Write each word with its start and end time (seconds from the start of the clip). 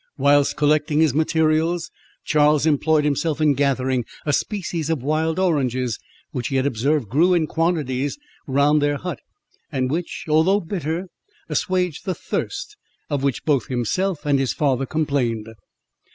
Whilst 0.17 0.55
collecting 0.57 0.99
his 0.99 1.13
materials, 1.13 1.91
Charles 2.25 2.65
employed 2.65 3.03
himself 3.03 3.39
in 3.39 3.53
gathering 3.53 4.03
a 4.25 4.33
species 4.33 4.89
of 4.89 5.03
wild 5.03 5.37
oranges, 5.37 5.99
which 6.31 6.47
he 6.47 6.55
had 6.55 6.65
observed 6.65 7.07
grew 7.07 7.35
in 7.35 7.45
quantities 7.45 8.17
round 8.47 8.81
their 8.81 8.97
hut, 8.97 9.19
and 9.71 9.91
which, 9.91 10.25
although 10.27 10.59
bitter, 10.59 11.05
assuaged 11.49 12.05
the 12.05 12.15
thirst 12.15 12.77
of 13.11 13.21
which 13.21 13.43
both 13.45 13.67
himself 13.67 14.25
and 14.25 14.39
his 14.39 14.53
father 14.53 14.87
complained. 14.87 15.45